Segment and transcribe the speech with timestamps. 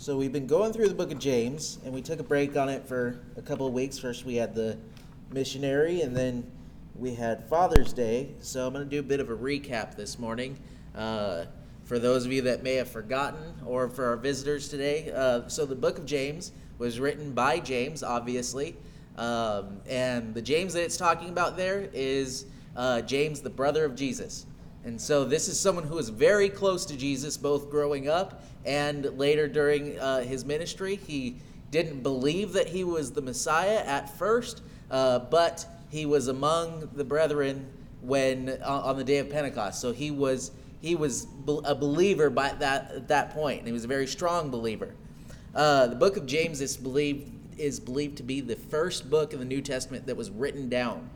[0.00, 2.70] So we've been going through the book of James, and we took a break on
[2.70, 3.98] it for a couple of weeks.
[3.98, 4.78] First, we had the
[5.30, 6.50] missionary, and then
[6.96, 8.30] we had Father's Day.
[8.40, 10.58] So I'm going to do a bit of a recap this morning.
[10.96, 11.44] Uh,
[11.84, 15.12] for those of you that may have forgotten, or for our visitors today.
[15.14, 18.76] Uh, so the book of James was written by James, obviously.
[19.18, 23.96] Um, and the James that it's talking about there is uh, James, the brother of
[23.96, 24.46] Jesus.
[24.84, 29.04] And so this is someone who was very close to Jesus, both growing up and
[29.18, 30.96] later during uh, his ministry.
[30.96, 31.36] He
[31.70, 37.04] didn't believe that he was the Messiah at first, uh, but he was among the
[37.04, 37.66] brethren
[38.00, 39.80] when uh, on the day of Pentecost.
[39.80, 41.26] So he was he was
[41.64, 44.94] a believer by that at that point, and he was a very strong believer.
[45.54, 49.38] Uh, the book of James is believed is believed to be the first book in
[49.38, 51.08] the New Testament that was written down.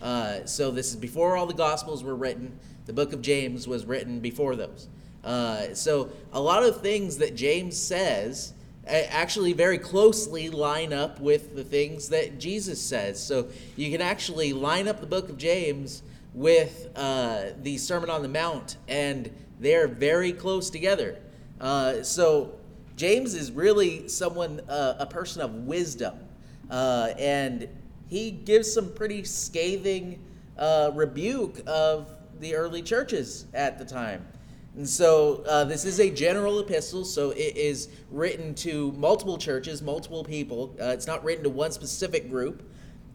[0.00, 2.58] Uh, so this is before all the Gospels were written.
[2.90, 4.88] The book of James was written before those.
[5.22, 8.52] Uh, so a lot of things that James says
[8.84, 13.22] actually very closely line up with the things that Jesus says.
[13.22, 16.02] So you can actually line up the book of James
[16.34, 21.16] with uh, the Sermon on the Mount, and they're very close together.
[21.60, 22.58] Uh, so
[22.96, 26.18] James is really someone, uh, a person of wisdom,
[26.68, 27.68] uh, and
[28.08, 30.18] he gives some pretty scathing
[30.58, 34.26] uh, rebuke of the early churches at the time.
[34.76, 39.82] And so uh, this is a general epistle, so it is written to multiple churches,
[39.82, 40.74] multiple people.
[40.80, 42.62] Uh, it's not written to one specific group.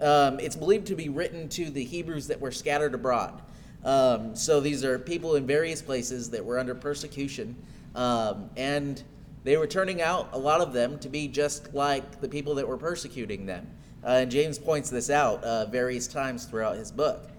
[0.01, 3.41] Um, it's believed to be written to the Hebrews that were scattered abroad.
[3.85, 7.55] Um, so these are people in various places that were under persecution,
[7.93, 9.01] um, and
[9.45, 12.67] they were turning out, a lot of them, to be just like the people that
[12.67, 13.67] were persecuting them.
[14.03, 17.29] Uh, and James points this out uh, various times throughout his book.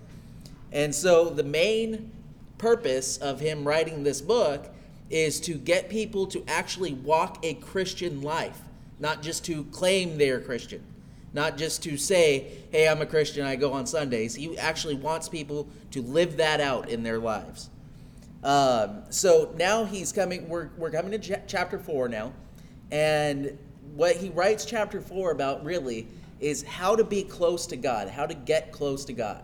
[0.77, 2.13] And so the main
[2.59, 4.69] purpose of him writing this book
[5.09, 8.61] is to get people to actually walk a Christian life,
[9.01, 10.85] not just to claim they're Christian,
[11.33, 14.35] not just to say, hey, I'm a Christian, I go on Sundays.
[14.35, 17.71] He actually wants people to live that out in their lives.
[18.45, 22.34] Um, so now he's coming, we're, we're coming to ch- chapter four now.
[22.91, 23.56] And
[23.95, 26.06] what he writes chapter four about really
[26.39, 29.43] is how to be close to God, how to get close to God.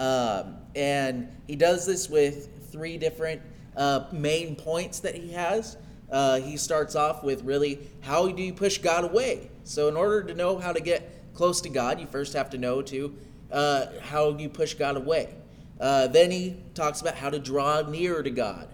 [0.00, 3.42] Um, and he does this with three different
[3.76, 5.76] uh, main points that he has.
[6.10, 9.50] Uh, he starts off with really how do you push God away?
[9.62, 12.58] So, in order to know how to get close to God, you first have to
[12.58, 13.14] know to
[13.52, 15.34] uh, how you push God away.
[15.78, 18.68] Uh, then he talks about how to draw near to God.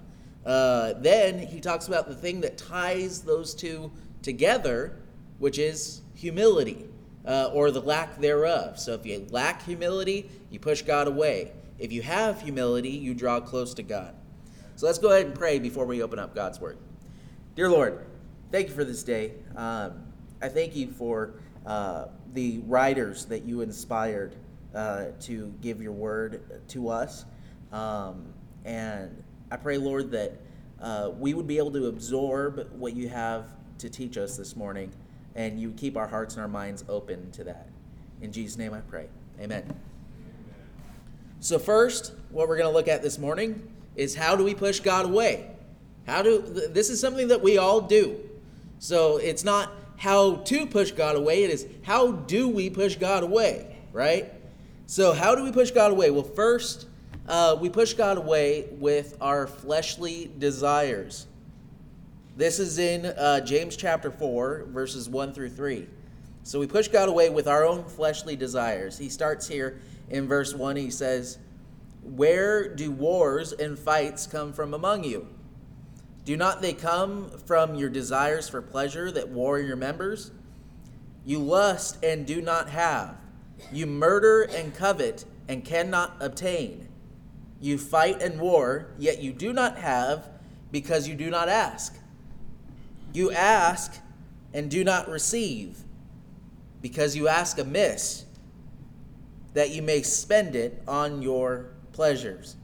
[0.44, 3.90] Uh, then he talks about the thing that ties those two
[4.22, 4.96] together,
[5.38, 6.86] which is humility
[7.26, 8.78] uh, or the lack thereof.
[8.78, 11.52] So if you lack humility, you push God away.
[11.78, 14.14] If you have humility, you draw close to God.
[14.76, 16.78] So let's go ahead and pray before we open up God's Word.
[17.54, 18.06] Dear Lord,
[18.52, 19.32] thank you for this day.
[19.56, 20.04] Um,
[20.40, 24.36] I thank you for uh, the writers that you inspired
[24.74, 27.24] uh, to give your word to us.
[27.72, 28.26] Um,
[28.64, 30.38] and I pray, Lord, that
[30.80, 33.46] uh, we would be able to absorb what you have
[33.78, 34.92] to teach us this morning
[35.36, 37.68] and you keep our hearts and our minds open to that.
[38.22, 39.06] In Jesus' name I pray.
[39.38, 39.78] Amen.
[41.40, 44.80] So, first, what we're going to look at this morning is how do we push
[44.80, 45.50] God away?
[46.06, 48.18] How do this is something that we all do.
[48.78, 53.22] So, it's not how to push God away, it is how do we push God
[53.22, 54.32] away, right?
[54.86, 56.10] So, how do we push God away?
[56.10, 56.86] Well, first,
[57.28, 61.26] uh, we push God away with our fleshly desires.
[62.36, 65.86] This is in uh, James chapter 4, verses 1 through 3.
[66.42, 68.98] So we push God away with our own fleshly desires.
[68.98, 69.80] He starts here
[70.10, 70.76] in verse 1.
[70.76, 71.38] He says,
[72.02, 75.28] Where do wars and fights come from among you?
[76.26, 80.30] Do not they come from your desires for pleasure that war in your members?
[81.24, 83.16] You lust and do not have.
[83.72, 86.86] You murder and covet and cannot obtain.
[87.62, 90.28] You fight and war, yet you do not have
[90.70, 91.96] because you do not ask.
[93.16, 93.98] You ask
[94.52, 95.78] and do not receive,
[96.82, 98.26] because you ask amiss,
[99.54, 102.56] that you may spend it on your pleasures.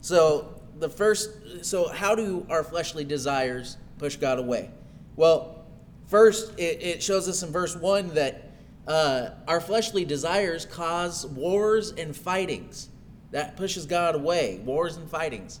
[0.00, 4.72] So, the first, so how do our fleshly desires push God away?
[5.14, 5.64] Well,
[6.08, 8.50] first, it, it shows us in verse 1 that
[8.88, 12.88] uh, our fleshly desires cause wars and fightings.
[13.30, 15.60] That pushes God away, wars and fightings.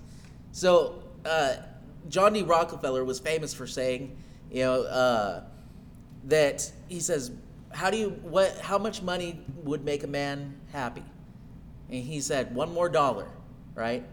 [0.50, 1.58] So, uh,
[2.08, 2.42] John D.
[2.42, 4.16] Rockefeller was famous for saying,
[4.50, 5.44] you know, uh,
[6.24, 7.30] that he says,
[7.70, 8.58] "How do you what?
[8.58, 11.04] How much money would make a man happy?"
[11.90, 13.26] And he said, "One more dollar,"
[13.74, 14.04] right?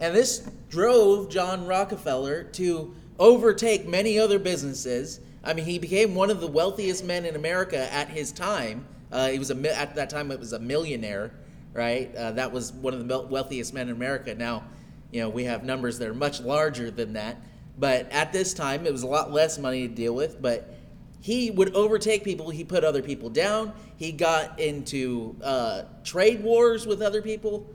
[0.00, 5.20] And this drove John Rockefeller to overtake many other businesses.
[5.44, 8.86] I mean, he became one of the wealthiest men in America at his time.
[9.12, 11.32] Uh, he was a at that time it was a millionaire,
[11.74, 12.14] right?
[12.14, 14.34] Uh, that was one of the wealthiest men in America.
[14.34, 14.64] Now,
[15.12, 17.36] you know, we have numbers that are much larger than that,
[17.78, 20.40] but at this time it was a lot less money to deal with.
[20.40, 20.74] But
[21.20, 22.50] he would overtake people.
[22.50, 23.72] He put other people down.
[23.96, 27.66] He got into uh, trade wars with other people.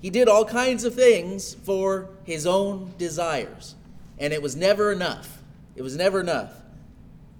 [0.00, 3.74] He did all kinds of things for his own desires,
[4.18, 5.38] and it was never enough.
[5.76, 6.52] It was never enough.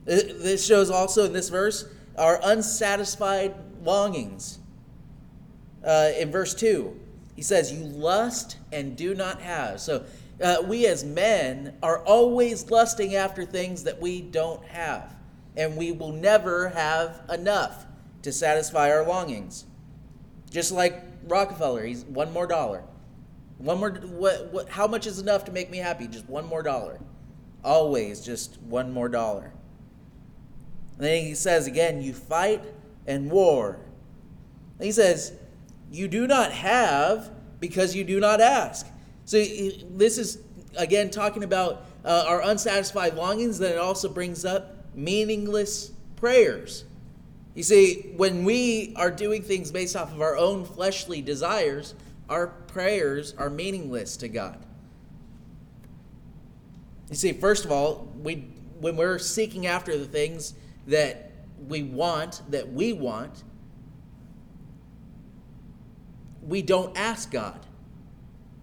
[0.04, 1.86] This shows also in this verse
[2.16, 4.58] our unsatisfied longings.
[5.84, 6.98] Uh, in verse 2,
[7.34, 9.80] he says, You lust and do not have.
[9.80, 10.04] So
[10.42, 15.14] uh, we as men are always lusting after things that we don't have,
[15.56, 17.86] and we will never have enough
[18.22, 19.64] to satisfy our longings.
[20.50, 22.82] Just like Rockefeller, he's one more dollar.
[23.58, 26.06] One more, what, what, how much is enough to make me happy?
[26.06, 27.00] Just one more dollar.
[27.62, 29.52] Always just one more dollar.
[30.96, 32.62] And then he says again, you fight
[33.06, 33.78] and war.
[34.78, 35.32] And he says,
[35.94, 37.30] you do not have
[37.60, 38.86] because you do not ask.
[39.24, 40.38] So this is,
[40.76, 46.84] again, talking about uh, our unsatisfied longings, then it also brings up meaningless prayers.
[47.54, 51.94] You see, when we are doing things based off of our own fleshly desires,
[52.28, 54.58] our prayers are meaningless to God.
[57.08, 58.48] You see, first of all, we
[58.80, 60.54] when we're seeking after the things
[60.88, 61.30] that
[61.68, 63.44] we want, that we want,
[66.46, 67.58] we don't ask God.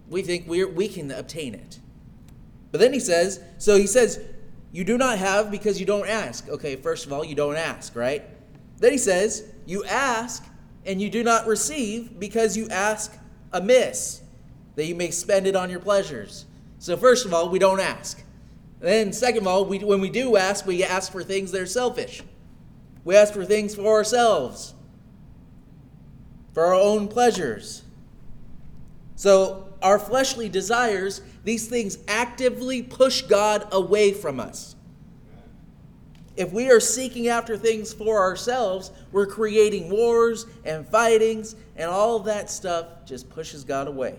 [0.10, 1.80] We think we we can obtain it.
[2.72, 4.20] But then he says, so he says,
[4.72, 6.48] you do not have because you don't ask.
[6.48, 8.24] Okay, first of all, you don't ask, right?
[8.78, 10.46] Then he says, you ask
[10.86, 13.18] and you do not receive because you ask
[13.52, 14.22] amiss,
[14.76, 16.46] that you may spend it on your pleasures.
[16.80, 18.24] So, first of all, we don't ask.
[18.80, 21.68] Then, second of all, we, when we do ask, we ask for things that are
[21.68, 22.24] selfish.
[23.04, 24.74] We ask for things for ourselves,
[26.54, 27.84] for our own pleasures.
[29.16, 34.76] So, our fleshly desires, these things actively push God away from us.
[36.38, 42.20] If we are seeking after things for ourselves, we're creating wars and fightings, and all
[42.20, 44.18] that stuff just pushes God away.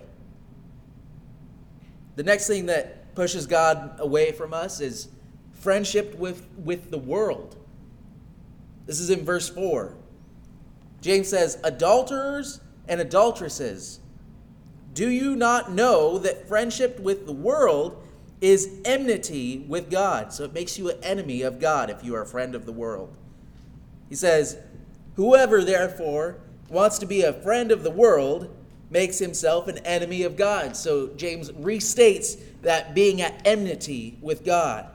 [2.15, 5.09] The next thing that pushes God away from us is
[5.53, 7.55] friendship with, with the world.
[8.85, 9.95] This is in verse 4.
[11.03, 13.99] James says, Adulterers and adulteresses,
[14.93, 18.01] do you not know that friendship with the world
[18.39, 20.31] is enmity with God?
[20.31, 22.71] So it makes you an enemy of God if you are a friend of the
[22.71, 23.13] world.
[24.07, 24.57] He says,
[25.17, 26.39] Whoever therefore
[26.69, 28.55] wants to be a friend of the world
[28.89, 30.77] makes himself an enemy of God.
[30.77, 34.87] So James restates that being at enmity with God.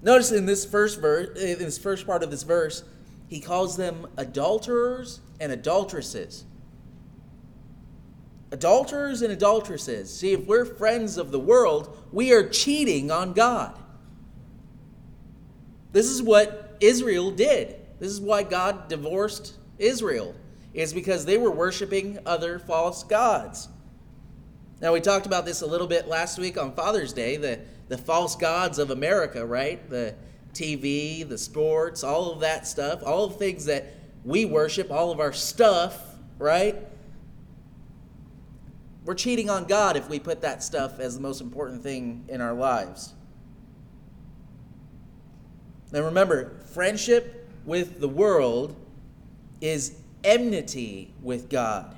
[0.00, 2.82] Notice in this first verse, in this first part of this verse,
[3.28, 6.44] he calls them adulterers and adulteresses.
[8.50, 10.14] Adulterers and adulteresses.
[10.16, 13.78] See, if we're friends of the world, we are cheating on God.
[15.92, 17.76] This is what Israel did.
[17.98, 20.34] This is why God divorced Israel,
[20.72, 23.68] is because they were worshiping other false gods.
[24.80, 27.98] Now, we talked about this a little bit last week on Father's Day the, the
[27.98, 29.88] false gods of America, right?
[29.90, 30.14] The
[30.58, 35.20] TV, the sports, all of that stuff, all the things that we worship, all of
[35.20, 36.76] our stuff, right?
[39.04, 42.40] We're cheating on God if we put that stuff as the most important thing in
[42.40, 43.14] our lives.
[45.92, 48.74] Now remember, friendship with the world
[49.60, 51.97] is enmity with God.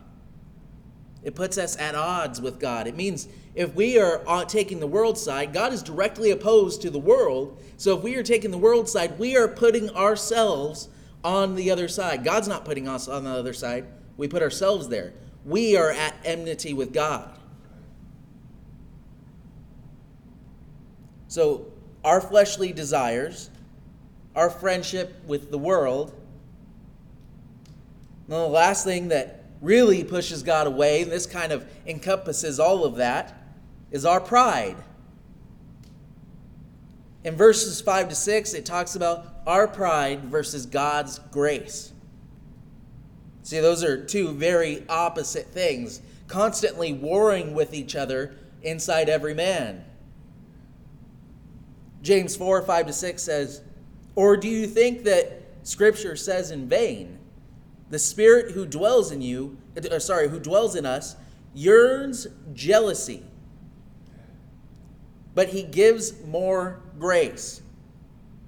[1.23, 2.87] It puts us at odds with God.
[2.87, 6.99] It means if we are taking the world side, God is directly opposed to the
[6.99, 7.63] world.
[7.77, 10.89] So if we are taking the world side, we are putting ourselves
[11.23, 12.25] on the other side.
[12.25, 13.85] God's not putting us on the other side,
[14.17, 15.13] we put ourselves there
[15.45, 17.31] we are at enmity with God.
[21.29, 21.67] So,
[22.05, 23.51] our fleshly desires,
[24.35, 26.13] our friendship with the world,
[28.27, 32.85] and the last thing that really pushes God away, and this kind of encompasses all
[32.85, 33.37] of that,
[33.91, 34.77] is our pride.
[37.25, 41.93] In verses 5 to 6, it talks about our pride versus God's grace.
[43.43, 49.85] See, those are two very opposite things, constantly warring with each other inside every man.
[52.03, 53.61] James 4 5 to 6 says,
[54.15, 57.19] Or do you think that Scripture says in vain,
[57.91, 59.59] the Spirit who dwells in you,
[59.91, 61.17] or sorry, who dwells in us,
[61.53, 63.23] yearns jealousy,
[65.35, 67.61] but he gives more grace.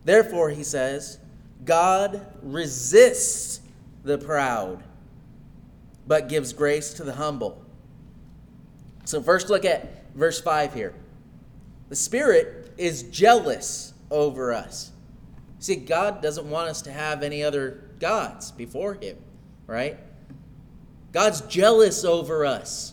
[0.04, 1.18] Therefore, he says,
[1.64, 3.60] God resists
[4.04, 4.82] the proud,
[6.06, 7.64] but gives grace to the humble.
[9.04, 10.94] So, first look at verse 5 here.
[11.88, 14.92] The Spirit is jealous over us.
[15.58, 19.16] See, God doesn't want us to have any other gods before Him,
[19.72, 19.98] right?
[21.12, 22.92] God's jealous over us.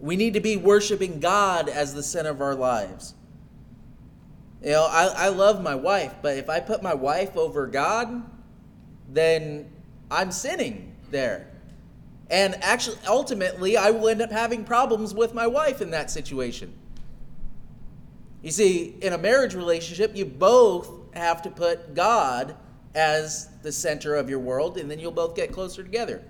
[0.00, 3.14] We need to be worshiping God as the center of our lives.
[4.62, 8.24] You know, I, I love my wife, but if I put my wife over God,
[9.08, 9.70] then
[10.10, 11.46] I'm sinning there.
[12.28, 16.72] And actually, ultimately, I will end up having problems with my wife in that situation.
[18.42, 22.56] You see, in a marriage relationship, you both have to put God
[22.94, 26.22] as the center of your world, and then you'll both get closer together.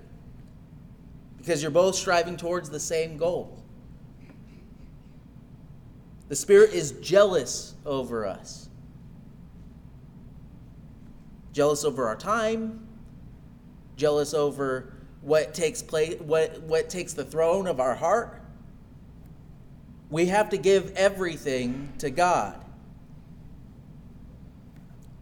[1.38, 3.62] Because you're both striving towards the same goal.
[6.28, 8.68] The Spirit is jealous over us.
[11.52, 12.86] Jealous over our time,
[13.96, 18.40] jealous over what takes place what, what takes the throne of our heart.
[20.08, 22.64] We have to give everything to God.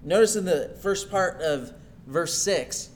[0.03, 1.73] Notice in the first part of
[2.07, 2.91] verse 6,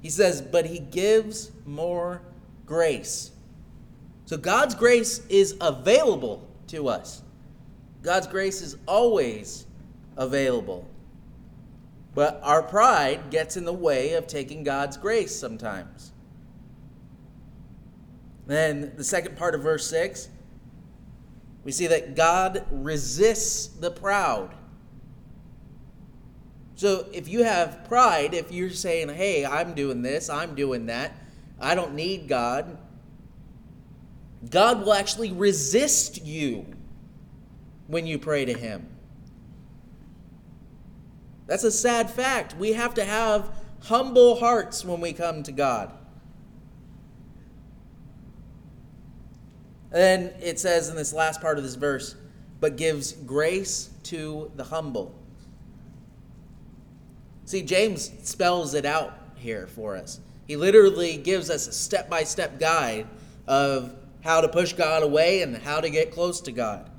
[0.00, 2.22] he says, But he gives more
[2.66, 3.30] grace.
[4.26, 7.22] So God's grace is available to us.
[8.02, 9.66] God's grace is always
[10.16, 10.88] available.
[12.14, 16.12] But our pride gets in the way of taking God's grace sometimes.
[18.46, 20.28] Then the second part of verse 6,
[21.64, 24.54] we see that God resists the proud.
[26.78, 31.12] So if you have pride, if you're saying, hey, I'm doing this, I'm doing that,
[31.58, 32.78] I don't need God,
[34.48, 36.64] God will actually resist you
[37.88, 38.86] when you pray to Him.
[41.48, 42.54] That's a sad fact.
[42.56, 43.50] We have to have
[43.82, 45.92] humble hearts when we come to God.
[49.90, 52.14] And then it says in this last part of this verse,
[52.60, 55.18] but gives grace to the humble.
[57.48, 60.20] See, James spells it out here for us.
[60.46, 63.06] He literally gives us a step by step guide
[63.46, 66.90] of how to push God away and how to get close to God.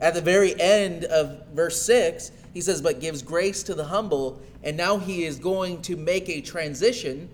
[0.00, 4.40] At the very end of verse 6, he says, But gives grace to the humble.
[4.62, 7.28] And now he is going to make a transition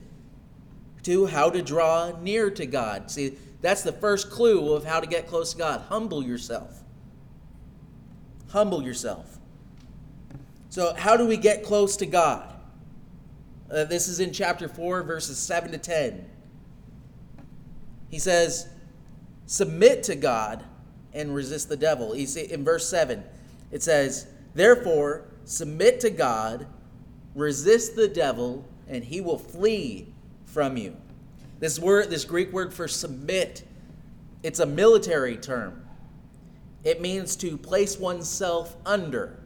[1.04, 3.08] to how to draw near to God.
[3.08, 5.82] See, that's the first clue of how to get close to God.
[5.82, 6.82] Humble yourself.
[8.48, 9.37] Humble yourself.
[10.78, 12.54] So, how do we get close to God?
[13.68, 16.24] Uh, this is in chapter 4, verses 7 to 10.
[18.08, 18.68] He says,
[19.46, 20.62] Submit to God
[21.12, 22.14] and resist the devil.
[22.14, 23.24] You see, in verse 7,
[23.72, 26.68] it says, Therefore, submit to God,
[27.34, 30.06] resist the devil, and he will flee
[30.44, 30.96] from you.
[31.58, 33.64] This word, this Greek word for submit,
[34.44, 35.84] it's a military term.
[36.84, 39.37] It means to place oneself under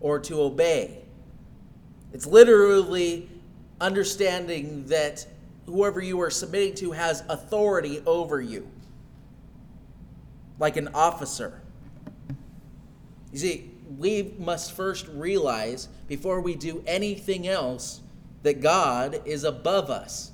[0.00, 1.04] or to obey.
[2.12, 3.28] It's literally
[3.80, 5.26] understanding that
[5.66, 8.68] whoever you are submitting to has authority over you
[10.58, 11.60] like an officer.
[13.32, 18.00] You see, we must first realize before we do anything else
[18.42, 20.30] that God is above us.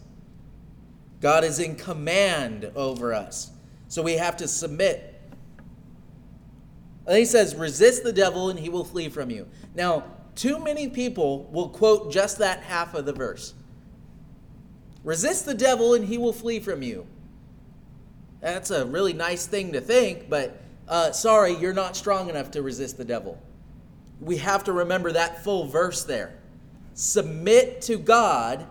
[1.21, 3.51] God is in command over us.
[3.89, 5.16] So we have to submit.
[7.07, 9.47] And he says, resist the devil and he will flee from you.
[9.75, 13.55] Now, too many people will quote just that half of the verse.
[15.05, 17.07] Resist the devil and he will flee from you.
[18.41, 22.63] That's a really nice thing to think, but uh, sorry, you're not strong enough to
[22.63, 23.41] resist the devil.
[24.21, 26.39] We have to remember that full verse there.
[26.95, 28.67] Submit to God,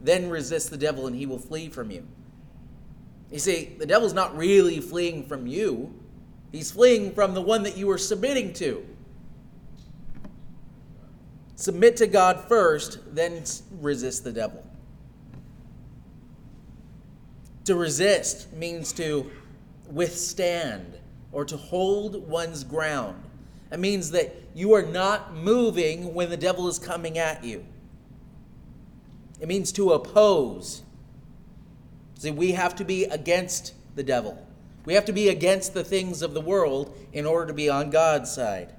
[0.00, 2.06] then resist the devil, and he will flee from you.
[3.30, 5.94] You see, the devil's not really fleeing from you,
[6.52, 8.86] he's fleeing from the one that you are submitting to.
[11.56, 13.44] Submit to God first, then
[13.80, 14.64] resist the devil.
[17.64, 19.30] To resist means to
[19.90, 20.98] withstand
[21.32, 23.22] or to hold one's ground.
[23.70, 27.64] It means that you are not moving when the devil is coming at you.
[29.40, 30.82] It means to oppose.
[32.18, 34.46] See, we have to be against the devil.
[34.84, 37.90] We have to be against the things of the world in order to be on
[37.90, 38.72] God's side.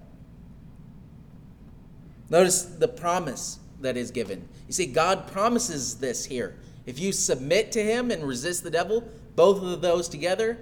[2.30, 4.48] Notice the promise that is given.
[4.68, 6.56] You see, God promises this here.
[6.86, 9.04] If you submit to him and resist the devil,
[9.36, 10.58] both of those together,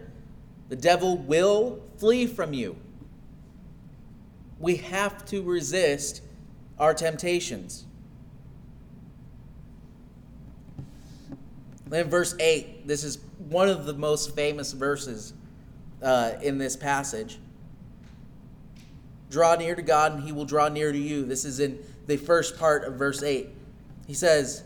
[0.67, 2.75] the devil will flee from you.
[4.59, 6.21] we have to resist
[6.77, 7.85] our temptations.
[11.89, 13.19] Then, verse 8, this is
[13.49, 15.33] one of the most famous verses
[16.03, 17.39] uh, in this passage.
[19.31, 21.25] Draw near to God, and he will draw near to you.
[21.25, 23.49] This is in the first part of verse 8.
[24.07, 24.63] He says,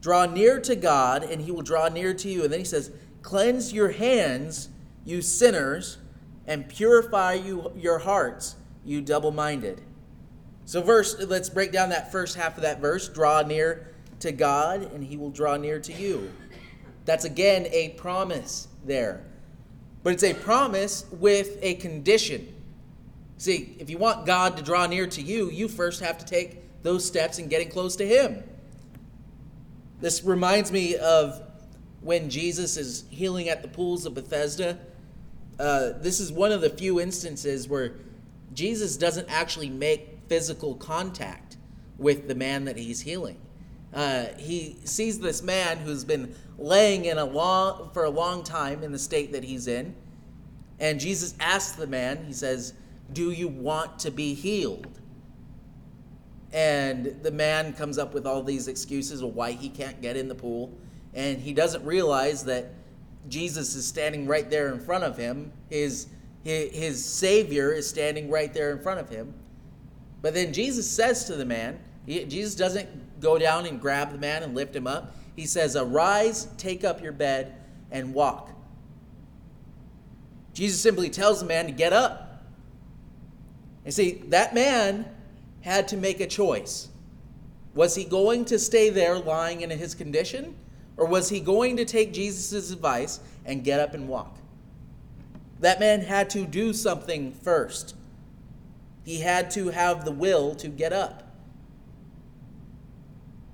[0.00, 2.44] Draw near to God, and he will draw near to you.
[2.44, 2.90] And then he says,
[3.22, 4.68] Cleanse your hands,
[5.04, 5.98] you sinners,
[6.46, 9.80] and purify you, your hearts, you double minded.
[10.64, 13.08] So, verse, let's break down that first half of that verse.
[13.08, 16.30] Draw near to God, and he will draw near to you.
[17.06, 19.24] That's again a promise there.
[20.02, 22.54] But it's a promise with a condition.
[23.38, 26.82] See, if you want God to draw near to you, you first have to take
[26.82, 28.42] those steps in getting close to Him.
[30.00, 31.42] This reminds me of
[32.00, 34.78] when Jesus is healing at the pools of Bethesda.
[35.58, 37.94] Uh, this is one of the few instances where
[38.52, 41.56] Jesus doesn't actually make physical contact
[41.98, 43.38] with the man that he's healing.
[43.94, 48.82] Uh, he sees this man who's been laying in a long for a long time
[48.82, 49.94] in the state that he's in,
[50.78, 52.24] and Jesus asks the man.
[52.26, 52.74] He says,
[53.12, 55.00] "Do you want to be healed?"
[56.52, 60.28] And the man comes up with all these excuses of why he can't get in
[60.28, 60.70] the pool,
[61.14, 62.70] and he doesn't realize that
[63.28, 65.52] Jesus is standing right there in front of him.
[65.70, 66.08] His
[66.46, 69.34] his, Savior is standing right there in front of him.
[70.22, 72.88] But then Jesus says to the man, Jesus doesn't
[73.20, 75.14] go down and grab the man and lift him up.
[75.34, 77.54] He says, Arise, take up your bed,
[77.90, 78.50] and walk.
[80.54, 82.42] Jesus simply tells the man to get up.
[83.84, 85.06] And see, that man
[85.60, 86.88] had to make a choice.
[87.74, 90.56] Was he going to stay there lying in his condition?
[90.96, 94.38] Or was he going to take Jesus' advice and get up and walk?
[95.60, 97.94] That man had to do something first.
[99.04, 101.25] He had to have the will to get up.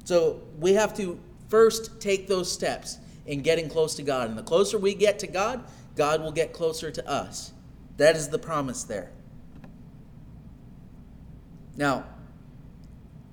[0.05, 4.29] So we have to first take those steps in getting close to God.
[4.29, 5.65] And the closer we get to God,
[5.97, 7.53] God will get closer to us.
[7.97, 9.11] That is the promise there.
[11.77, 12.05] Now,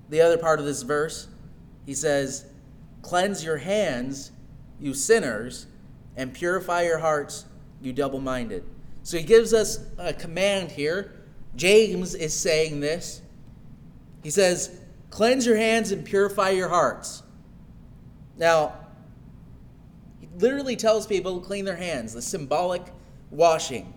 [0.10, 1.28] the other part of this verse,
[1.86, 2.46] he says,
[3.02, 4.32] Cleanse your hands,
[4.80, 5.67] you sinners,
[6.17, 7.46] and purify your hearts,
[7.82, 8.63] you double minded.
[9.04, 11.13] So he gives us a command here.
[11.56, 13.22] James is saying this.
[14.22, 17.24] He says, Cleanse your hands and purify your hearts.
[18.38, 18.74] Now,
[20.19, 22.84] he literally tells people to clean their hands, the symbolic
[23.32, 23.93] washing.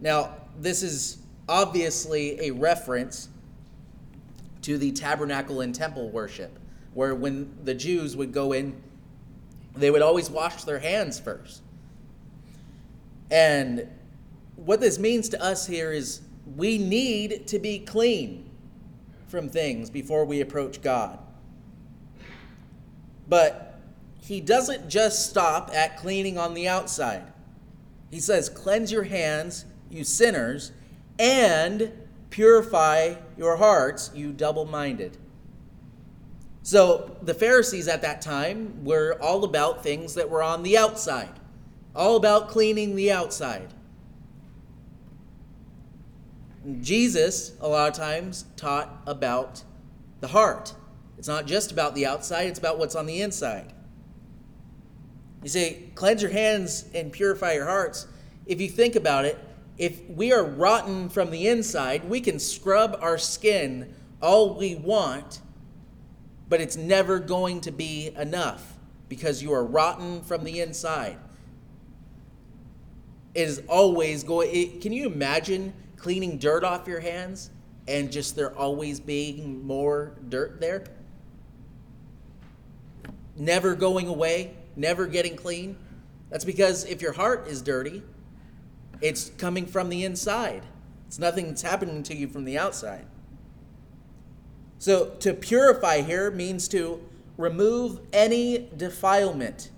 [0.00, 3.28] Now, this is obviously a reference
[4.62, 6.58] to the tabernacle and temple worship,
[6.94, 8.80] where when the Jews would go in,
[9.76, 11.62] they would always wash their hands first.
[13.30, 13.88] And
[14.56, 16.22] what this means to us here is
[16.56, 18.47] we need to be clean
[19.28, 21.18] from things before we approach God.
[23.28, 23.78] But
[24.20, 27.24] he doesn't just stop at cleaning on the outside.
[28.10, 30.72] He says, Cleanse your hands, you sinners,
[31.18, 31.92] and
[32.30, 35.16] purify your hearts, you double minded.
[36.62, 41.40] So the Pharisees at that time were all about things that were on the outside,
[41.94, 43.72] all about cleaning the outside.
[46.80, 49.62] Jesus, a lot of times, taught about
[50.20, 50.74] the heart.
[51.16, 53.72] It's not just about the outside, it's about what's on the inside.
[55.42, 58.06] You say, cleanse your hands and purify your hearts.
[58.46, 59.38] If you think about it,
[59.76, 65.40] if we are rotten from the inside, we can scrub our skin all we want,
[66.48, 68.74] but it's never going to be enough
[69.08, 71.16] because you are rotten from the inside.
[73.34, 74.50] Is always going.
[74.52, 77.50] It, can you imagine cleaning dirt off your hands
[77.86, 80.84] and just there always being more dirt there?
[83.36, 85.76] Never going away, never getting clean?
[86.30, 88.02] That's because if your heart is dirty,
[89.00, 90.64] it's coming from the inside.
[91.06, 93.06] It's nothing that's happening to you from the outside.
[94.78, 97.00] So to purify here means to
[97.36, 99.70] remove any defilement.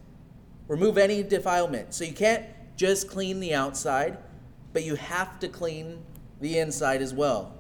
[0.68, 1.94] Remove any defilement.
[1.94, 2.44] So you can't
[2.80, 4.16] just clean the outside,
[4.72, 6.02] but you have to clean
[6.40, 7.52] the inside as well.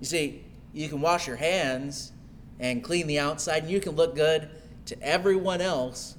[0.00, 2.12] You see, you can wash your hands
[2.58, 4.50] and clean the outside, and you can look good
[4.84, 6.18] to everyone else,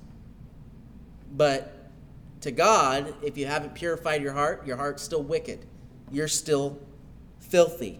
[1.32, 1.92] but
[2.42, 5.68] to God, if you haven't purified your heart, your heart's still wicked.
[6.12, 6.80] You're still
[7.38, 8.00] filthy.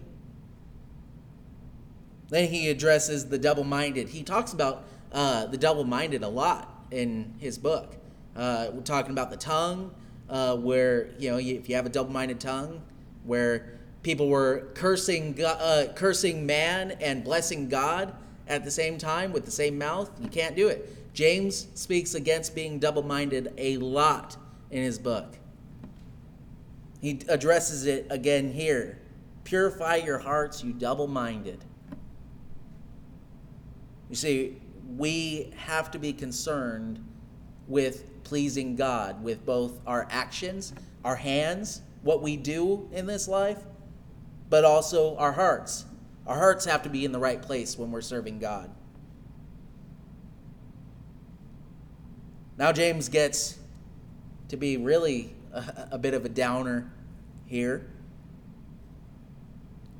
[2.30, 4.08] Then he addresses the double minded.
[4.08, 7.96] He talks about uh, the double minded a lot in his book.
[8.36, 9.92] Uh, we're talking about the tongue,
[10.28, 12.80] uh, where you know if you have a double-minded tongue,
[13.24, 18.14] where people were cursing uh, cursing man and blessing God
[18.48, 20.10] at the same time with the same mouth.
[20.20, 21.14] You can't do it.
[21.14, 24.36] James speaks against being double-minded a lot
[24.70, 25.38] in his book.
[27.00, 28.98] He addresses it again here.
[29.44, 31.64] Purify your hearts, you double-minded.
[34.08, 34.56] You see,
[34.96, 37.04] we have to be concerned
[37.68, 40.72] with pleasing God with both our actions,
[41.04, 43.62] our hands, what we do in this life,
[44.50, 45.84] but also our hearts.
[46.26, 48.70] Our hearts have to be in the right place when we're serving God.
[52.58, 53.58] Now, James gets
[54.48, 56.92] to be really a, a bit of a downer
[57.46, 57.90] here.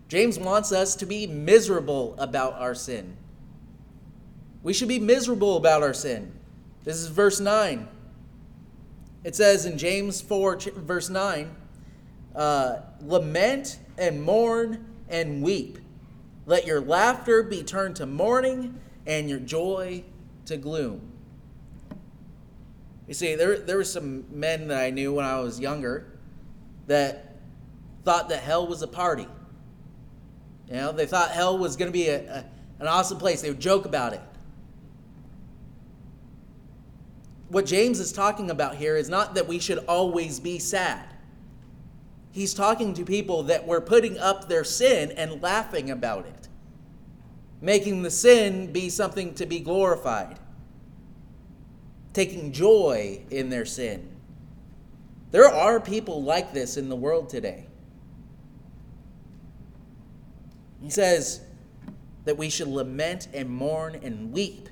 [0.08, 3.16] James wants us to be miserable about our sin.
[4.62, 6.32] We should be miserable about our sin.
[6.84, 7.88] This is verse 9.
[9.24, 11.54] It says in James 4, verse 9,
[12.34, 15.78] uh, lament and mourn and weep.
[16.46, 20.04] Let your laughter be turned to mourning and your joy
[20.46, 21.12] to gloom.
[23.06, 26.06] You see, there, there were some men that I knew when I was younger
[26.86, 27.36] that
[28.04, 29.28] thought that hell was a party.
[30.68, 32.44] You know, they thought hell was going to be a, a,
[32.80, 33.42] an awesome place.
[33.42, 34.20] They would joke about it.
[37.52, 41.04] What James is talking about here is not that we should always be sad.
[42.30, 46.48] He's talking to people that were putting up their sin and laughing about it,
[47.60, 50.38] making the sin be something to be glorified,
[52.14, 54.08] taking joy in their sin.
[55.30, 57.66] There are people like this in the world today.
[60.80, 61.42] He says
[62.24, 64.70] that we should lament and mourn and weep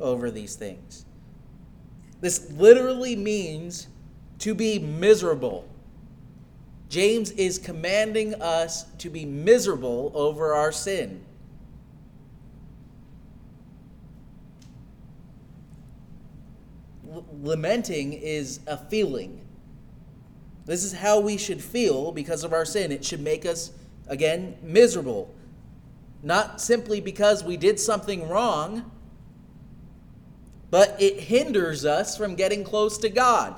[0.00, 1.05] over these things.
[2.20, 3.88] This literally means
[4.38, 5.68] to be miserable
[6.88, 11.24] James is commanding us to be miserable over our sin.
[17.10, 19.40] L- lamenting is a feeling.
[20.64, 22.92] This is how we should feel because of our sin.
[22.92, 23.72] It should make us,
[24.06, 25.34] again, miserable.
[26.22, 28.90] Not simply because we did something wrong,
[30.70, 33.54] but it hinders us from getting close to God.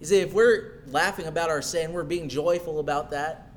[0.00, 3.50] You see, if we're laughing about our sin, we're being joyful about that,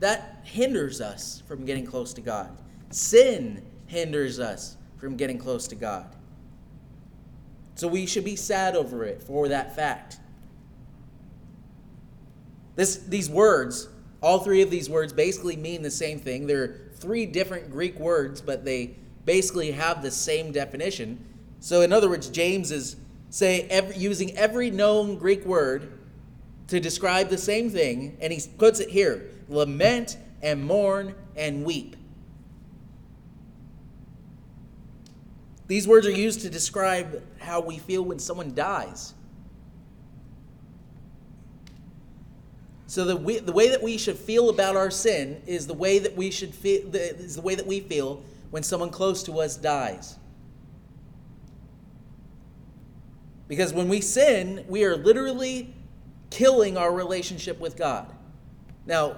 [0.00, 2.56] that hinders us from getting close to God.
[2.90, 6.06] Sin hinders us from getting close to God.
[7.74, 10.18] So we should be sad over it for that fact.
[12.76, 13.88] This, these words,
[14.20, 16.46] all three of these words basically mean the same thing.
[16.46, 21.24] They're three different Greek words, but they basically have the same definition.
[21.60, 22.96] So, in other words, James is
[23.30, 25.98] say every, using every known Greek word
[26.68, 31.96] to describe the same thing, and he puts it here lament and mourn and weep.
[35.66, 39.14] These words are used to describe how we feel when someone dies.
[42.86, 45.98] So the, we, the way that we should feel about our sin is the way
[45.98, 48.22] that we should feel is the way that we feel
[48.54, 50.14] when someone close to us dies.
[53.48, 55.74] Because when we sin, we are literally
[56.30, 58.06] killing our relationship with God.
[58.86, 59.16] Now,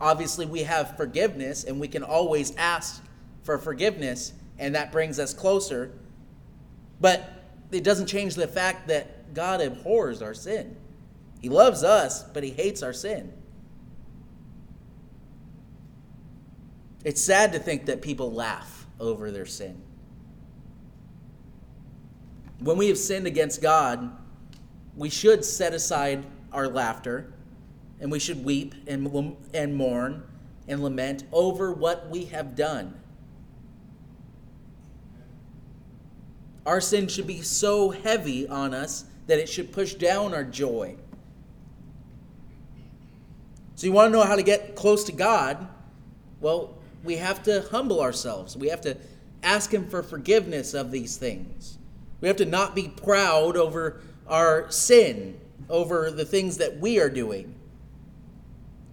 [0.00, 3.02] obviously, we have forgiveness and we can always ask
[3.42, 5.90] for forgiveness, and that brings us closer.
[7.00, 7.28] But
[7.72, 10.76] it doesn't change the fact that God abhors our sin.
[11.40, 13.32] He loves us, but He hates our sin.
[17.08, 19.82] It's sad to think that people laugh over their sin
[22.60, 24.10] when we have sinned against God,
[24.96, 27.32] we should set aside our laughter
[28.00, 30.24] and we should weep and, and mourn
[30.66, 32.98] and lament over what we have done.
[36.66, 40.96] Our sin should be so heavy on us that it should push down our joy.
[43.76, 45.68] So, you want to know how to get close to God?
[46.40, 48.56] Well, we have to humble ourselves.
[48.56, 48.96] We have to
[49.42, 51.78] ask Him for forgiveness of these things.
[52.20, 57.08] We have to not be proud over our sin, over the things that we are
[57.08, 57.54] doing.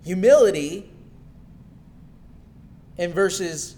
[0.04, 0.90] Humility
[2.98, 3.76] in verses,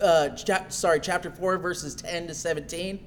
[0.00, 0.36] uh,
[0.68, 3.00] sorry, chapter 4, verses 10 to 17.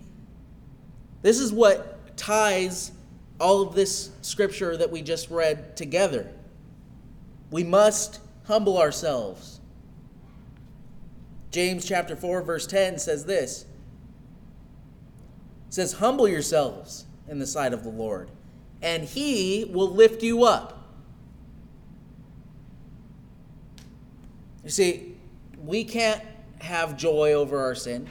[1.21, 2.91] This is what ties
[3.39, 6.32] all of this scripture that we just read together.
[7.52, 9.55] We must humble ourselves.
[11.56, 13.65] James chapter 4, verse 10 says this
[15.70, 18.30] says, Humble yourselves in the sight of the Lord,
[18.82, 20.86] and he will lift you up.
[24.65, 25.15] You see,
[25.63, 26.22] we can't
[26.60, 28.10] have joy over our sin.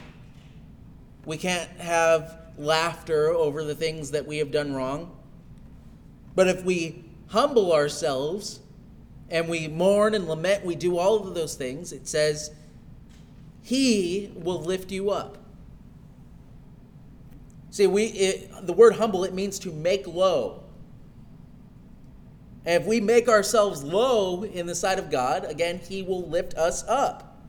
[1.26, 5.14] We can't have laughter over the things that we have done wrong.
[6.34, 8.60] But if we humble ourselves
[9.28, 12.50] and we mourn and lament, we do all of those things, it says,
[13.64, 15.38] He will lift you up.
[17.70, 20.62] See, we it, the word humble it means to make low.
[22.66, 26.54] And if we make ourselves low in the sight of God, again, He will lift
[26.54, 27.42] us up.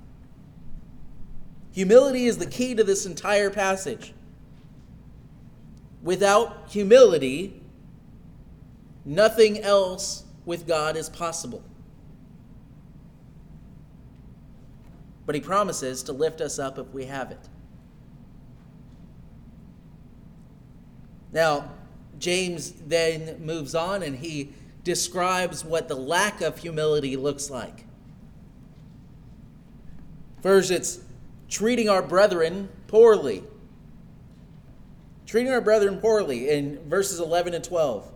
[1.73, 4.13] Humility is the key to this entire passage.
[6.01, 7.61] Without humility,
[9.03, 11.61] nothing else with God is possible.
[15.25, 17.49] But He promises to lift us up if we have it.
[21.35, 21.69] Now,
[22.17, 24.53] James then moves on and he
[24.85, 27.85] describes what the lack of humility looks like.
[30.41, 30.99] First, it's
[31.49, 33.43] treating our brethren poorly.
[35.25, 38.09] Treating our brethren poorly in verses 11 and 12.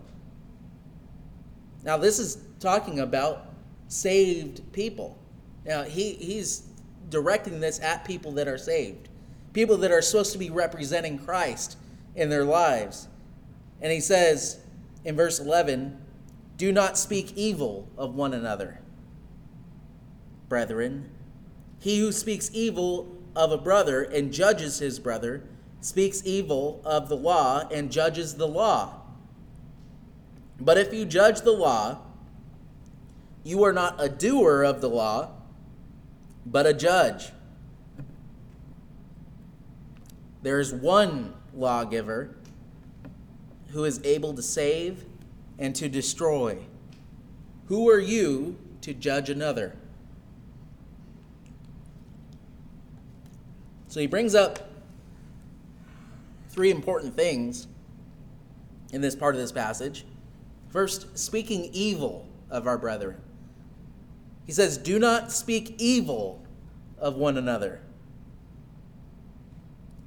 [1.84, 3.48] Now, this is talking about
[3.90, 5.18] saved people.
[5.66, 6.69] Now, he, he's
[7.10, 9.10] directing this at people that are saved,
[9.54, 11.78] people that are supposed to be representing Christ
[12.16, 13.08] in their lives.
[13.82, 14.60] And he says
[15.04, 15.98] in verse 11,
[16.58, 18.80] Do not speak evil of one another,
[20.48, 21.10] brethren.
[21.80, 25.44] He who speaks evil of a brother and judges his brother
[25.82, 29.02] speaks evil of the law and judges the law.
[30.60, 32.00] But if you judge the law,
[33.44, 35.32] you are not a doer of the law,
[36.46, 37.32] but a judge.
[40.42, 42.36] There is one lawgiver
[43.72, 45.06] who is able to save
[45.58, 46.58] and to destroy.
[47.68, 49.76] Who are you to judge another?
[53.90, 54.70] So he brings up
[56.50, 57.68] three important things
[58.92, 60.06] in this part of this passage.
[60.70, 63.22] First, speaking evil of our brethren.
[64.50, 66.44] He says, Do not speak evil
[66.98, 67.82] of one another.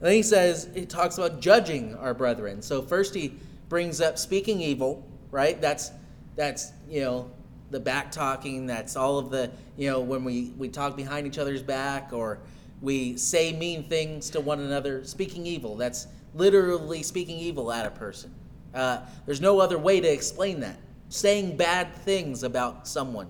[0.00, 2.60] And then he says, he talks about judging our brethren.
[2.60, 3.34] So first he
[3.68, 5.60] brings up speaking evil, right?
[5.60, 5.92] That's
[6.34, 7.30] that's you know
[7.70, 8.66] the back talking.
[8.66, 12.40] That's all of the you know when we we talk behind each other's back or
[12.80, 15.04] we say mean things to one another.
[15.04, 15.76] Speaking evil.
[15.76, 18.34] That's literally speaking evil at a person.
[18.74, 20.80] Uh, there's no other way to explain that.
[21.10, 23.28] Saying bad things about someone,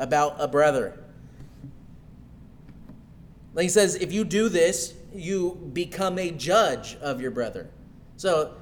[0.00, 0.98] about a brother.
[3.54, 7.70] Then he says, if you do this, you become a judge of your brother.
[8.16, 8.54] So,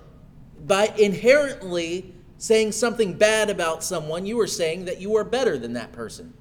[0.66, 5.74] by inherently saying something bad about someone, you are saying that you are better than
[5.74, 6.34] that person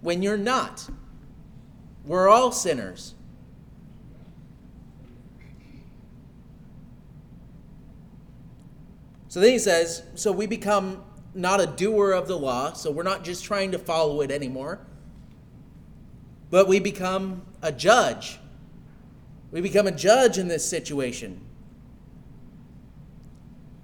[0.00, 0.88] when you're not.
[2.04, 3.14] We're all sinners.
[9.28, 11.02] So then he says, so we become
[11.34, 14.80] not a doer of the law, so we're not just trying to follow it anymore,
[16.50, 18.38] but we become a judge.
[19.50, 21.40] We become a judge in this situation.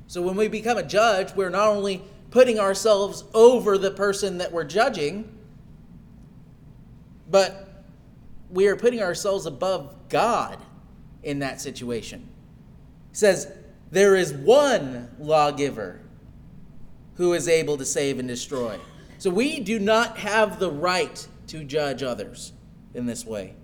[0.06, 4.52] So when we become a judge, we're not only putting ourselves over the person that
[4.52, 5.30] we're judging,
[7.30, 7.84] but
[8.50, 10.58] we are putting ourselves above God
[11.22, 12.28] in that situation.
[13.10, 13.52] He says,
[13.90, 16.00] there is one lawgiver
[17.18, 18.78] who is able to save and destroy.
[19.18, 22.52] So we do not have the right to judge others
[22.94, 23.54] in this way.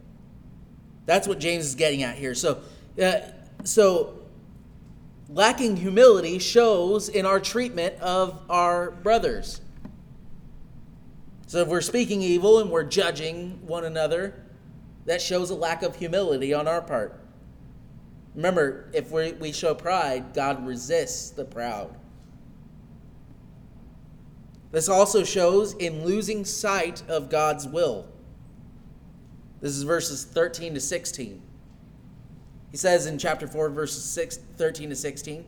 [1.07, 2.35] That's what James is getting at here.
[2.35, 2.61] So,
[3.01, 3.21] uh,
[3.63, 4.23] so
[5.29, 9.61] lacking humility shows in our treatment of our brothers.
[11.47, 14.35] So if we're speaking evil and we're judging one another,
[15.07, 17.21] that shows a lack of humility on our part.
[18.35, 21.95] Remember, if we, we show pride, God resists the proud.
[24.75, 28.09] This also shows in losing sight of God's will.
[29.61, 31.41] This is verses 13 to 16.
[32.73, 35.45] He says in chapter 4, verses 6, 13 to 16,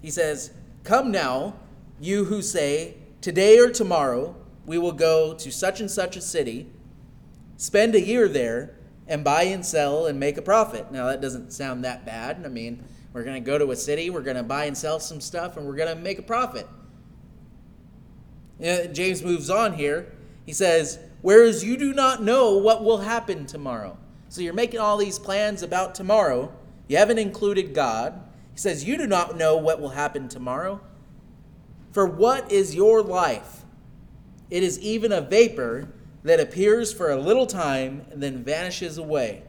[0.00, 0.52] he says,
[0.84, 1.54] Come now,
[2.00, 6.66] you who say, Today or tomorrow we will go to such and such a city,
[7.58, 8.74] spend a year there,
[9.06, 10.90] and buy and sell and make a profit.
[10.90, 12.40] Now, that doesn't sound that bad.
[12.42, 12.82] I mean,
[13.12, 15.58] we're going to go to a city, we're going to buy and sell some stuff,
[15.58, 16.66] and we're going to make a profit.
[18.62, 20.12] James moves on here.
[20.46, 23.98] He says, Whereas you do not know what will happen tomorrow.
[24.28, 26.52] So you're making all these plans about tomorrow.
[26.88, 28.20] You haven't included God.
[28.52, 30.80] He says, You do not know what will happen tomorrow.
[31.92, 33.64] For what is your life?
[34.50, 35.88] It is even a vapor
[36.22, 39.42] that appears for a little time and then vanishes away.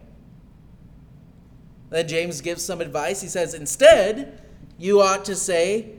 [1.90, 3.22] Then James gives some advice.
[3.22, 4.42] He says, Instead,
[4.78, 5.96] you ought to say,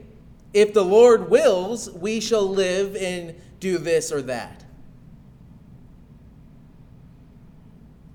[0.55, 4.63] If the Lord wills, we shall live and do this or that.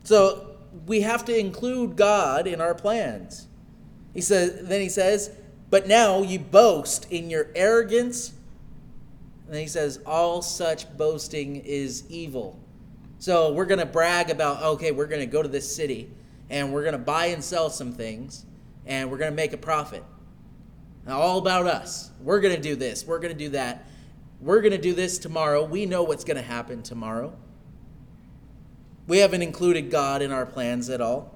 [0.04, 3.46] So we have to include God in our plans.
[4.14, 5.30] He says, then he says,
[5.68, 8.30] but now you boast in your arrogance.
[9.44, 12.58] And then he says, all such boasting is evil.
[13.18, 16.10] So we're going to brag about, okay, we're going to go to this city
[16.48, 18.46] and we're going to buy and sell some things
[18.86, 20.02] and we're going to make a profit.
[21.08, 22.10] All about us.
[22.20, 23.06] We're going to do this.
[23.06, 23.86] We're going to do that.
[24.40, 25.64] We're going to do this tomorrow.
[25.64, 27.32] We know what's going to happen tomorrow.
[29.06, 31.34] We haven't included God in our plans at all.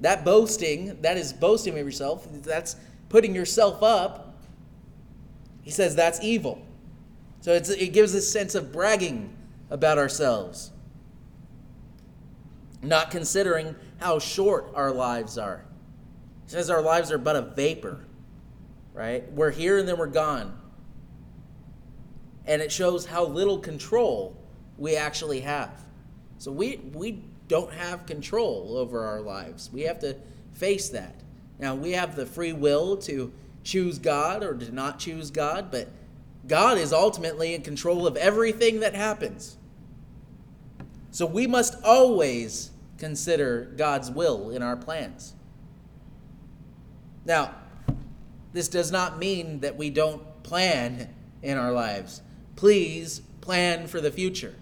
[0.00, 2.76] That boasting, that is boasting of yourself, that's
[3.08, 4.38] putting yourself up.
[5.62, 6.64] He says that's evil.
[7.42, 9.36] So it gives a sense of bragging
[9.70, 10.70] about ourselves,
[12.82, 15.64] not considering how short our lives are.
[16.50, 18.00] Says our lives are but a vapor,
[18.92, 19.30] right?
[19.34, 20.52] We're here and then we're gone.
[22.44, 24.36] And it shows how little control
[24.76, 25.84] we actually have.
[26.38, 29.70] So we, we don't have control over our lives.
[29.72, 30.16] We have to
[30.50, 31.14] face that.
[31.60, 33.32] Now, we have the free will to
[33.62, 35.86] choose God or to not choose God, but
[36.48, 39.56] God is ultimately in control of everything that happens.
[41.12, 45.34] So we must always consider God's will in our plans.
[47.30, 47.54] Now,
[48.52, 51.14] this does not mean that we don't plan
[51.44, 52.22] in our lives.
[52.56, 54.56] Please plan for the future.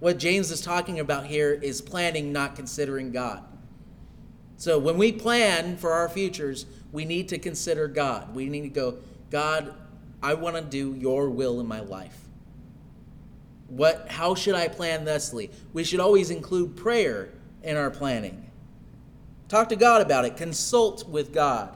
[0.00, 3.42] What James is talking about here is planning, not considering God.
[4.56, 8.34] So when we plan for our futures, we need to consider God.
[8.34, 8.96] We need to go,
[9.30, 9.74] God,
[10.22, 12.20] I want to do your will in my life.
[13.68, 15.50] What how should I plan thusly?
[15.74, 17.28] We should always include prayer
[17.62, 18.50] in our planning.
[19.54, 21.72] Talk to God about it, consult with God.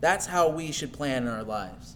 [0.00, 1.94] That's how we should plan in our lives.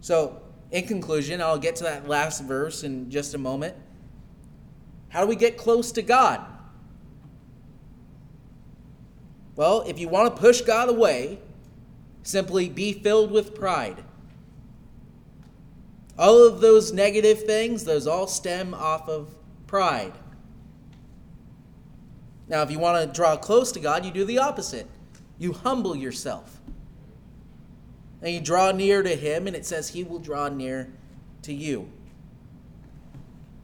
[0.00, 3.76] So, in conclusion, I'll get to that last verse in just a moment.
[5.10, 6.40] How do we get close to God?
[9.54, 11.38] Well, if you want to push God away,
[12.22, 14.02] simply be filled with pride.
[16.18, 19.34] All of those negative things, those all stem off of
[19.66, 20.14] pride.
[22.48, 24.86] Now, if you want to draw close to God, you do the opposite.
[25.38, 26.60] You humble yourself.
[28.22, 30.88] And you draw near to him, and it says he will draw near
[31.42, 31.88] to you.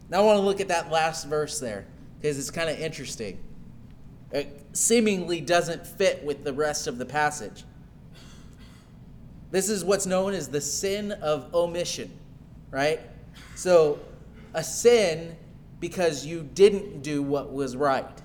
[0.09, 1.87] Now I want to look at that last verse there
[2.21, 3.38] because it's kind of interesting.
[4.31, 7.64] It seemingly doesn't fit with the rest of the passage.
[9.51, 12.11] This is what's known as the sin of omission,
[12.71, 13.01] right?
[13.55, 14.01] So,
[14.55, 15.37] a sin
[15.81, 18.23] because you didn't do what was right.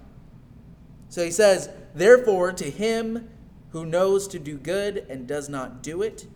[1.09, 3.29] So he says, Therefore, to him
[3.71, 6.27] who knows to do good and does not do it,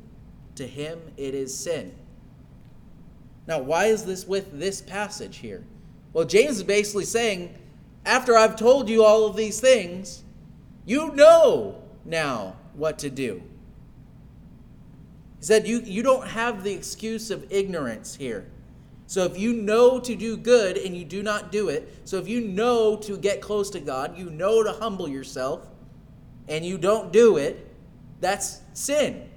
[0.55, 1.95] to him it is sin.
[3.47, 5.63] Now, why is this with this passage here?
[6.13, 7.55] Well, James is basically saying,
[8.05, 10.23] after I've told you all of these things,
[10.85, 13.43] you know now what to do.
[15.39, 18.47] He said, you, you don't have the excuse of ignorance here.
[19.11, 22.29] So if you know to do good and you do not do it, so if
[22.29, 25.67] you know to get close to God, you know to humble yourself,
[26.47, 27.75] and you don't do it,
[28.21, 29.29] that's sin.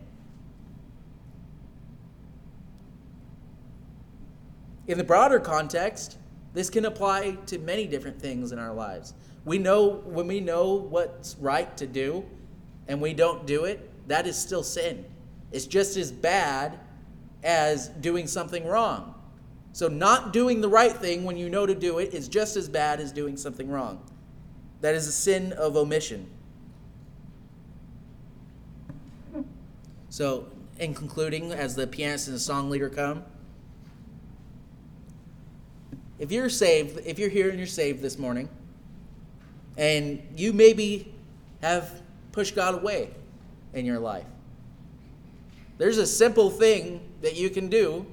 [4.87, 6.19] In the broader context,
[6.53, 9.15] this can apply to many different things in our lives.
[9.45, 12.25] We know when we know what's right to do
[12.87, 15.05] and we don't do it, that is still sin.
[15.51, 16.79] It's just as bad
[17.43, 19.14] as doing something wrong.
[19.75, 22.69] So, not doing the right thing when you know to do it is just as
[22.69, 24.01] bad as doing something wrong.
[24.83, 26.31] That is a sin of omission.
[30.11, 30.47] So,
[30.79, 33.25] in concluding, as the pianist and the song leader come,
[36.21, 38.49] if you're saved, if you're here and you're saved this morning,
[39.77, 41.13] and you maybe
[41.63, 43.11] have pushed God away
[43.73, 44.27] in your life,
[45.79, 48.07] there's a simple thing that you can do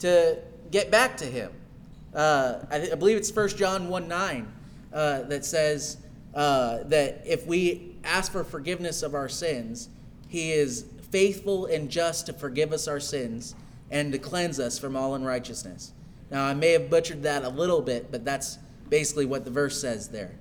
[0.00, 0.36] to
[0.70, 1.52] get back to Him.
[2.14, 4.52] Uh, I, I, believe it's 1 John 1 9
[4.92, 5.98] uh, that says
[6.34, 9.88] uh, that if we ask for forgiveness of our sins,
[10.28, 13.54] he is faithful and just to forgive us our sins
[13.90, 15.92] and to cleanse us from all unrighteousness.
[16.30, 18.58] Now, I may have butchered that a little bit, but that's
[18.88, 20.32] basically what the verse says there.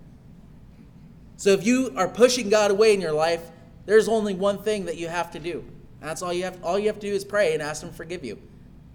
[1.37, 3.49] So if you are pushing God away in your life,
[3.85, 5.65] there's only one thing that you have to do.
[6.01, 7.95] That's all you have all you have to do is pray and ask him to
[7.95, 8.37] forgive you.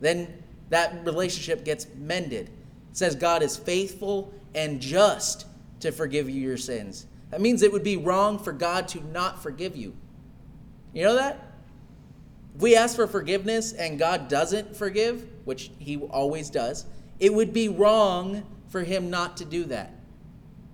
[0.01, 2.49] Then that relationship gets mended.
[2.91, 5.47] It says God is faithful and just
[5.81, 7.07] to forgive you your sins.
[7.31, 9.95] That means it would be wrong for God to not forgive you.
[10.93, 11.53] You know that?
[12.55, 16.87] If we ask for forgiveness and God doesn't forgive, which he always does,
[17.19, 19.93] it would be wrong for him not to do that.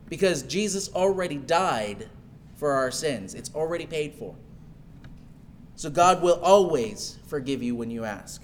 [0.09, 2.09] Because Jesus already died
[2.57, 3.34] for our sins.
[3.34, 4.34] It's already paid for.
[5.76, 8.43] So God will always forgive you when you ask.